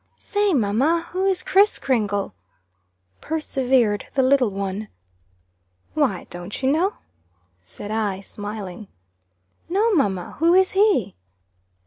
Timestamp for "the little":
4.15-4.49